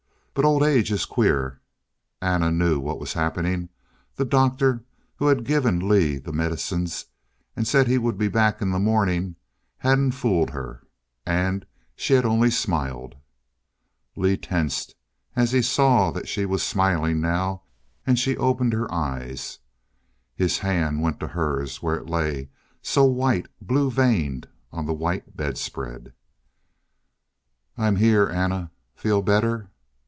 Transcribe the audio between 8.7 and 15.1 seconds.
the morning, hadn't fooled her. And she had only smiled. Lee tensed